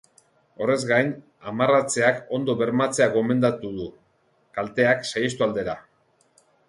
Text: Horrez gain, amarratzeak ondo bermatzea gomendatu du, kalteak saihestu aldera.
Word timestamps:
Horrez 0.63 0.77
gain, 0.91 1.09
amarratzeak 1.51 2.17
ondo 2.37 2.55
bermatzea 2.61 3.09
gomendatu 3.17 3.71
du, 3.77 3.87
kalteak 4.59 5.07
saihestu 5.11 5.47
aldera. 5.49 5.77